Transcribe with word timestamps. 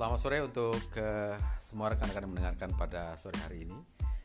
Selamat 0.00 0.16
sore 0.16 0.40
untuk 0.40 0.80
uh, 0.96 1.36
semua 1.60 1.92
rekan-rekan 1.92 2.24
yang 2.24 2.32
mendengarkan 2.32 2.72
pada 2.72 3.12
sore 3.20 3.36
hari 3.44 3.68
ini 3.68 3.76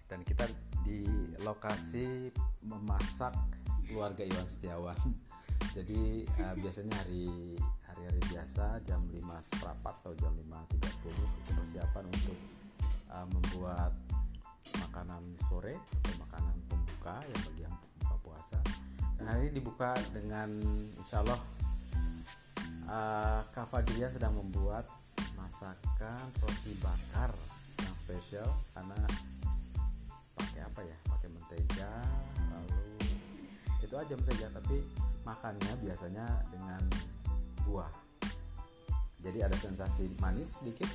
dan 0.08 0.24
kita 0.24 0.48
di 0.88 1.04
lokasi 1.44 2.32
memasak 2.64 3.36
keluarga 3.84 4.24
Iwan 4.24 4.48
Setiawan. 4.48 4.96
Jadi 5.76 6.24
uh, 6.40 6.56
biasanya 6.56 6.96
hari 6.96 7.60
hari-hari 7.92 8.22
biasa 8.24 8.88
jam 8.88 9.04
5 9.04 9.20
seperempat 9.52 10.00
atau 10.00 10.16
jam 10.16 10.32
5.30 10.48 11.12
itu 11.12 11.52
persiapan 11.60 12.08
untuk 12.08 12.40
uh, 13.12 13.28
membuat 13.36 13.92
makanan 14.80 15.36
sore 15.44 15.76
atau 15.76 16.24
makanan 16.24 16.56
pembuka 16.72 17.20
yang 17.20 17.42
bagi 17.52 17.62
yang 17.68 17.76
buka 18.00 18.16
puasa. 18.24 18.64
Dan 19.20 19.28
hari 19.28 19.52
ini 19.52 19.60
dibuka 19.60 19.92
dengan 20.16 20.56
insya 20.96 21.20
Allah 21.20 21.40
uh, 22.88 23.44
Kak 23.52 23.68
sedang 24.08 24.40
membuat 24.40 24.88
masakan 25.46 26.26
roti 26.42 26.74
bakar 26.82 27.30
yang 27.78 27.94
spesial 27.94 28.50
karena 28.74 28.98
pakai 30.34 30.66
apa 30.66 30.82
ya? 30.82 30.98
Pakai 31.06 31.30
mentega 31.30 31.94
lalu 32.50 33.14
itu 33.86 33.94
aja 33.94 34.18
mentega 34.18 34.50
tapi 34.58 34.82
makannya 35.22 35.74
biasanya 35.86 36.26
dengan 36.50 36.82
buah. 37.62 37.94
Jadi 39.22 39.46
ada 39.46 39.54
sensasi 39.54 40.18
manis 40.18 40.66
sedikit 40.66 40.90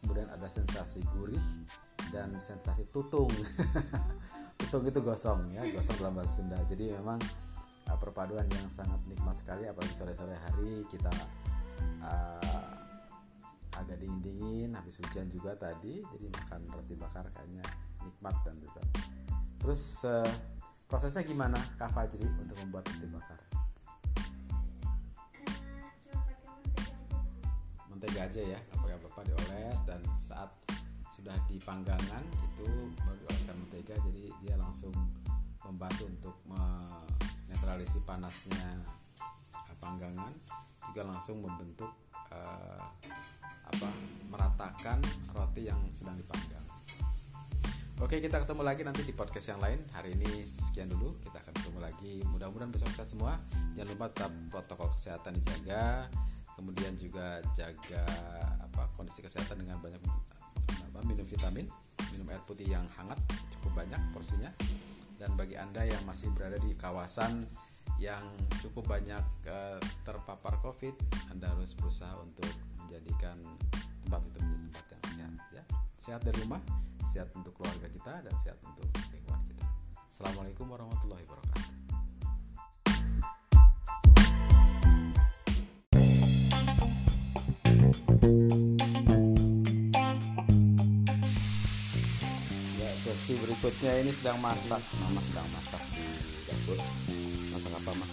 kemudian 0.00 0.32
ada 0.32 0.48
sensasi 0.48 1.04
gurih 1.12 1.44
dan 2.08 2.32
sensasi 2.40 2.88
tutung. 2.88 3.28
Tutung 4.64 4.84
itu 4.88 5.00
gosong 5.04 5.44
ya 5.52 5.60
gosong 5.76 6.00
dalam 6.00 6.16
bahasa 6.16 6.40
Sunda. 6.40 6.56
Jadi 6.64 6.96
memang 6.96 7.20
uh, 7.84 7.98
perpaduan 8.00 8.48
yang 8.48 8.64
sangat 8.72 9.04
nikmat 9.04 9.36
sekali 9.36 9.68
apalagi 9.68 9.92
sore-sore 9.92 10.32
hari 10.40 10.88
kita 10.88 11.12
uh, 12.00 12.79
agak 13.90 14.06
dingin-dingin 14.06 14.70
habis 14.78 15.02
hujan 15.02 15.26
juga 15.26 15.58
tadi 15.58 15.98
jadi 16.14 16.30
makan 16.30 16.62
roti 16.70 16.94
bakar 16.94 17.26
kayaknya 17.34 17.66
nikmat 18.06 18.38
dan 18.46 18.54
lezat 18.62 18.86
terus 19.58 20.06
uh, 20.06 20.30
prosesnya 20.86 21.26
gimana 21.26 21.58
Kak 21.74 21.90
Fajri 21.90 22.22
untuk 22.38 22.54
membuat 22.62 22.86
roti 22.86 23.10
bakar? 23.10 23.34
Mentega 27.90 28.30
aja 28.30 28.42
ya 28.46 28.58
apa 28.78 28.94
apa 28.94 29.20
dioles 29.26 29.82
dan 29.82 29.98
saat 30.14 30.54
sudah 31.10 31.34
di 31.50 31.58
panggangan 31.58 32.22
itu 32.46 32.94
baru 32.94 33.18
dioleskan 33.26 33.58
mentega 33.58 33.98
jadi 34.06 34.30
dia 34.38 34.54
langsung 34.54 34.94
membantu 35.66 36.06
untuk 36.06 36.38
menetralisir 36.46 38.06
panasnya 38.06 38.86
panggangan 39.82 40.30
juga 40.94 41.10
langsung 41.10 41.42
membentuk 41.42 41.90
uh, 42.30 42.86
apa 43.70 43.90
meratakan 44.34 44.98
roti 45.30 45.70
yang 45.70 45.78
sedang 45.94 46.18
dipanggang. 46.18 46.62
Oke 48.00 48.16
kita 48.18 48.42
ketemu 48.42 48.62
lagi 48.64 48.82
nanti 48.82 49.04
di 49.06 49.14
podcast 49.14 49.54
yang 49.54 49.60
lain. 49.60 49.78
Hari 49.92 50.16
ini 50.16 50.48
sekian 50.48 50.88
dulu 50.88 51.12
Kita 51.20 51.36
akan 51.36 51.52
ketemu 51.52 51.78
lagi. 51.84 52.14
Mudah-mudahan 52.32 52.72
besok 52.72 52.90
sehat 52.96 53.12
semua. 53.12 53.36
Jangan 53.76 53.88
lupa 53.92 54.06
tetap 54.08 54.32
protokol 54.48 54.88
kesehatan 54.96 55.36
dijaga. 55.36 56.08
Kemudian 56.56 56.96
juga 56.96 57.44
jaga 57.54 58.04
apa 58.64 58.88
kondisi 58.96 59.20
kesehatan 59.20 59.60
dengan 59.60 59.80
banyak 59.80 60.00
apa, 60.70 60.98
minum 61.08 61.24
vitamin 61.24 61.64
Minum 62.12 62.28
air 62.28 62.42
putih 62.44 62.68
yang 62.68 62.84
hangat 63.00 63.16
Cukup 63.56 63.84
banyak 63.84 64.00
porsinya. 64.16 64.50
Dan 65.20 65.36
bagi 65.36 65.60
anda 65.60 65.84
yang 65.84 66.00
masih 66.08 66.32
berada 66.32 66.56
di 66.56 66.72
kawasan 66.80 67.44
yang 68.00 68.24
cukup 68.64 68.96
banyak 68.96 69.20
uh, 69.44 69.76
terpapar 70.08 70.56
COVID, 70.64 70.96
Anda 71.36 71.52
harus 71.52 71.76
berusaha 71.76 72.16
untuk 72.16 72.48
menjadikan 72.90 73.38
tempat 74.02 74.18
itu 74.26 74.38
menjadi 74.42 74.66
tempat 74.74 75.14
yang 75.14 75.14
sehat 75.14 75.54
ya. 75.54 75.62
Sehat 76.02 76.20
dari 76.26 76.38
rumah, 76.42 76.58
sehat 77.06 77.30
untuk 77.38 77.54
keluarga 77.54 77.86
kita 77.86 78.18
dan 78.26 78.34
sehat 78.34 78.58
untuk 78.66 78.82
lingkungan 79.14 79.38
kita. 79.46 79.62
Assalamualaikum 80.10 80.66
warahmatullahi 80.66 81.22
wabarakatuh. 81.22 81.70
Ya, 92.74 92.90
sesi 92.98 93.38
berikutnya 93.38 94.02
ini 94.02 94.10
sedang 94.10 94.42
masak, 94.42 94.82
mama 94.98 95.22
sedang 95.30 95.46
masak 95.54 95.82
di 95.94 96.02
dapur. 96.50 96.78
Masak 97.54 97.70
apa 97.70 97.92
mas? 98.02 98.12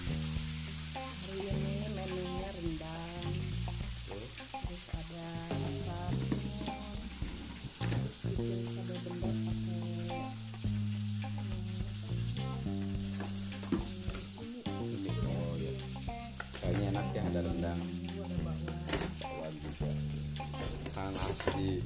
Di 21.28 21.84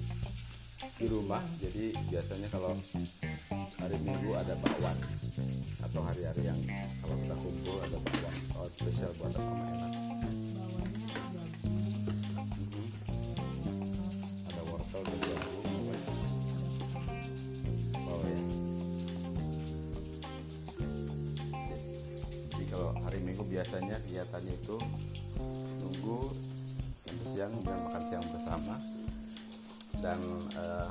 di 1.02 1.06
rumah. 1.10 1.42
Jadi 1.58 1.90
biasanya 2.14 2.46
kalau 2.54 2.78
hari 3.82 3.98
minggu 4.06 4.38
ada 4.38 4.54
bakwan 4.62 4.98
atau 5.82 6.02
hari-hari 6.06 6.46
yang 6.46 6.60
kalau 7.02 7.16
kita 7.18 7.36
kumpul 7.42 7.76
ada 7.82 7.98
bakwan. 7.98 8.36
Oh 8.54 8.70
spesial 8.70 9.10
buat 9.18 9.34
apa 9.34 9.54
enak 9.66 9.92
Mhm. 12.62 12.86
ada 14.46 14.62
wortel 14.70 15.02
dan 15.02 15.20
jagung 15.26 15.70
oh 17.98 18.22
ya. 18.22 18.42
Jadi 22.46 22.66
kalau 22.70 22.90
hari 23.02 23.20
minggu 23.26 23.44
biasanya 23.50 23.98
kegiatannya 24.06 24.54
itu 24.54 24.78
nunggu 25.82 26.20
nanti 27.10 27.26
siang 27.26 27.54
dan 27.66 27.78
makan 27.90 28.04
siang 28.06 28.26
bersama 28.30 29.01
dan 30.00 30.20
eh, 30.56 30.90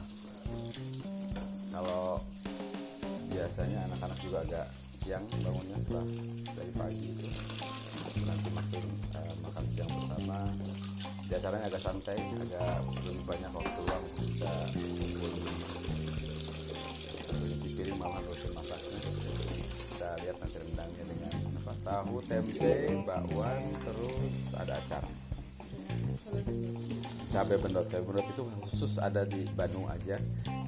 kalau 1.73 2.21
biasanya 3.31 3.89
anak-anak 3.89 4.19
juga 4.21 4.39
agak 4.45 4.67
siang 4.93 5.25
bangunnya 5.41 5.79
setelah 5.81 6.07
dari 6.53 6.73
pagi 6.77 7.07
itu. 7.09 7.29
Nanti 8.29 8.49
makin 8.53 8.85
eh, 9.17 9.35
makan 9.41 9.65
siang 9.65 9.89
bersama. 9.89 10.39
Biasanya 11.31 11.65
agak 11.71 11.81
santai 11.81 12.19
agak 12.19 12.77
lebih 13.07 13.25
banyak 13.25 13.51
waktu 13.55 13.81
luang 13.87 14.05
bisa 14.21 14.53
kumpul. 14.77 15.33
Malah 18.01 18.21
rutin 18.25 18.53
masaknya 18.57 19.01
kita 20.01 20.17
lihat 20.25 20.37
nanti 20.41 20.57
rendangnya 20.57 21.05
dengan 21.05 21.35
apa 21.61 21.73
tahu 21.85 22.25
tempe 22.25 22.73
bakwan 23.05 23.61
terus 23.85 24.49
ada 24.57 24.81
acar 24.81 25.05
cabai 26.31 27.59
bendot. 27.59 27.85
Cabai 27.91 28.05
bendot 28.07 28.27
itu 28.31 28.43
khusus 28.63 28.93
ada 29.03 29.27
di 29.27 29.47
Bandung 29.59 29.87
aja. 29.91 30.17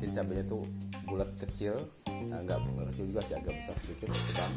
Jadi 0.03 0.11
cabainya 0.11 0.45
tuh 0.47 0.67
bulat 1.07 1.31
kecil. 1.39 1.79
Nah, 2.31 2.43
nggak 2.43 2.59
nggak 2.59 2.87
kecil 2.95 3.05
juga 3.11 3.23
sih 3.23 3.37
agak 3.39 3.55
besar 3.59 3.77
sedikit. 3.79 4.11
Sedang 4.11 4.53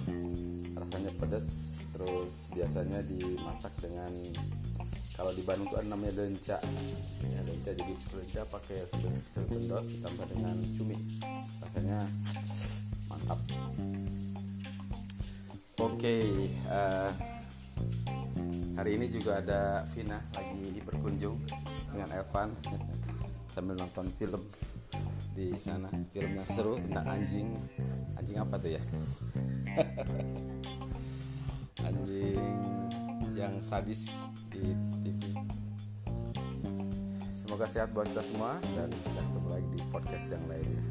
rasanya 0.75 1.11
pedas 1.17 1.79
terus 1.95 2.51
biasanya 2.51 2.99
dimasak 3.07 3.71
dengan 3.79 4.11
kalau 5.15 5.31
di 5.31 5.43
Bandung 5.47 5.67
tuh 5.69 5.77
ada 5.79 5.87
namanya 5.87 6.25
lenca. 6.25 6.57
Ya 7.21 7.41
lenca. 7.45 7.69
Jadi 7.73 7.93
lenca 7.93 8.41
pakai 8.49 8.77
cabai 8.89 9.45
bendot 9.49 9.83
ditambah 9.85 10.25
dengan 10.33 10.55
cumi. 10.73 10.97
Rasanya 11.61 11.99
mantap. 13.09 13.39
Oke 15.75 16.47
eh, 16.49 17.09
hari 18.75 18.99
ini 18.99 19.07
juga 19.07 19.39
ada 19.39 19.87
Vina 19.95 20.19
lagi 20.35 20.83
berkunjung 20.83 21.39
dengan 21.91 22.09
Evan 22.11 22.51
sambil 23.53 23.75
nonton 23.79 24.11
film 24.11 24.43
di 25.35 25.51
sana. 25.59 25.91
Film 26.11 26.35
yang 26.35 26.47
seru 26.47 26.75
tentang 26.79 27.07
anjing. 27.07 27.55
Anjing 28.15 28.37
apa 28.39 28.55
tuh 28.59 28.71
ya? 28.75 28.81
Anjing 31.87 32.55
yang 33.35 33.59
sadis 33.59 34.23
di 34.47 34.63
TV 35.03 35.35
semoga 37.45 37.69
sehat 37.69 37.93
buat 37.93 38.09
kita 38.09 38.25
semua 38.25 38.57
dan 38.73 38.89
kita 38.89 39.21
ketemu 39.21 39.47
lagi 39.53 39.67
di 39.69 39.77
podcast 39.93 40.33
yang 40.33 40.49
lainnya 40.49 40.81